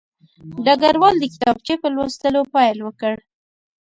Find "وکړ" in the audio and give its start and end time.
2.83-3.15